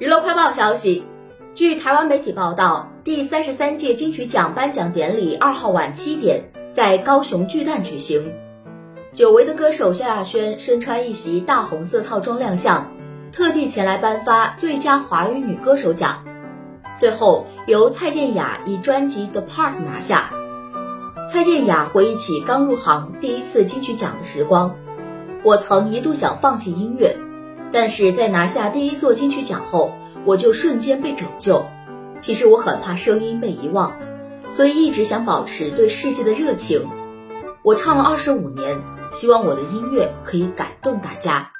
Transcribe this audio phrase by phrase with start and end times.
[0.00, 1.04] 娱乐快报消息，
[1.54, 6.42] 据台湾媒体报道，第三十三届金曲奖颁奖典礼二号晚七点
[6.72, 8.32] 在高雄巨蛋举行。
[9.12, 12.90] 久违的歌手萧亚轩身穿一袭大红色套装亮相，
[13.30, 16.24] 特地前来颁发最佳华语女歌手奖。
[16.96, 20.30] 最后由蔡健雅以专辑《The Part》拿下。
[21.30, 24.74] 蔡健雅回忆起刚入行第一次金曲奖的时光，
[25.44, 27.14] 我曾一度想放弃音乐。
[27.72, 29.94] 但是在拿下第一座金曲奖后，
[30.24, 31.64] 我就瞬间被拯救。
[32.20, 33.96] 其实我很怕声音被遗忘，
[34.48, 36.88] 所以一直想保持对世界的热情。
[37.62, 38.78] 我唱了二十五年，
[39.10, 41.52] 希望我的音乐可以感动大家。